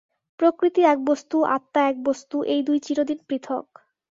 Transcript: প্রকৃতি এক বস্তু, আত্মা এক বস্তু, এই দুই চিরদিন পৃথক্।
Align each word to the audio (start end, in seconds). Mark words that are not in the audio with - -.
প্রকৃতি 0.39 0.81
এক 0.83 0.99
বস্তু, 1.05 1.37
আত্মা 1.47 1.81
এক 1.81 1.97
বস্তু, 2.03 2.35
এই 2.45 2.61
দুই 2.63 2.77
চিরদিন 2.79 3.19
পৃথক্। 3.29 3.67